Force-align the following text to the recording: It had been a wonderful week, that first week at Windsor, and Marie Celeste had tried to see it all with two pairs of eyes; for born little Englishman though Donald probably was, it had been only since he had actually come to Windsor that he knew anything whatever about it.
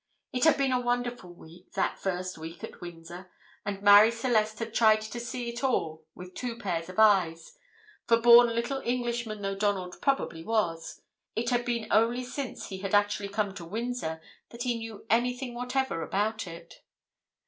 It 0.33 0.45
had 0.45 0.57
been 0.57 0.71
a 0.71 0.79
wonderful 0.81 1.31
week, 1.31 1.73
that 1.73 1.99
first 1.99 2.35
week 2.35 2.63
at 2.63 2.81
Windsor, 2.81 3.29
and 3.63 3.83
Marie 3.83 4.09
Celeste 4.09 4.57
had 4.57 4.73
tried 4.73 5.01
to 5.01 5.19
see 5.19 5.49
it 5.49 5.63
all 5.63 6.03
with 6.15 6.33
two 6.33 6.57
pairs 6.57 6.89
of 6.89 6.97
eyes; 6.97 7.55
for 8.07 8.17
born 8.17 8.47
little 8.47 8.81
Englishman 8.83 9.43
though 9.43 9.53
Donald 9.53 10.01
probably 10.01 10.43
was, 10.43 11.03
it 11.35 11.51
had 11.51 11.65
been 11.65 11.85
only 11.91 12.23
since 12.23 12.69
he 12.69 12.79
had 12.79 12.95
actually 12.95 13.29
come 13.29 13.53
to 13.53 13.63
Windsor 13.63 14.19
that 14.49 14.63
he 14.63 14.79
knew 14.79 15.05
anything 15.11 15.53
whatever 15.53 16.01
about 16.01 16.47
it. 16.47 16.81